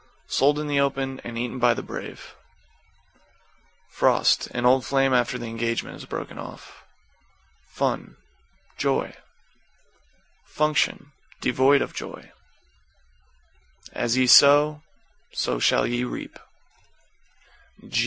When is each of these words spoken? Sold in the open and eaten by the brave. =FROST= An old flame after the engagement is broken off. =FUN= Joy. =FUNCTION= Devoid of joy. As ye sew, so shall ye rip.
Sold 0.25 0.57
in 0.57 0.65
the 0.65 0.79
open 0.79 1.21
and 1.23 1.37
eaten 1.37 1.59
by 1.59 1.75
the 1.75 1.83
brave. 1.83 2.33
=FROST= 3.91 4.47
An 4.47 4.65
old 4.65 4.83
flame 4.83 5.13
after 5.13 5.37
the 5.37 5.45
engagement 5.45 5.95
is 5.97 6.05
broken 6.05 6.39
off. 6.39 6.81
=FUN= 7.69 8.17
Joy. 8.79 9.15
=FUNCTION= 10.43 11.11
Devoid 11.39 11.83
of 11.83 11.93
joy. 11.93 12.31
As 13.93 14.17
ye 14.17 14.25
sew, 14.25 14.81
so 15.33 15.59
shall 15.59 15.85
ye 15.85 16.03
rip. 16.03 16.39